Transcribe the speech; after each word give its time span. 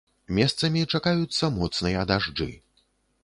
Месцамі 0.37 0.81
чакаюцца 0.97 1.51
моцныя 1.57 2.05
дажджы. 2.13 2.51